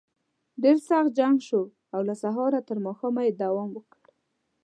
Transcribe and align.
ډېر 0.61 0.77
سخت 0.89 1.11
جنګ 1.19 1.35
شو 1.47 1.61
او 1.93 1.99
له 2.07 2.15
سهاره 2.21 2.59
تر 2.69 2.77
ماښامه 2.85 3.21
یې 3.27 3.33
دوام 3.41 3.69
وکړ. 3.73 4.01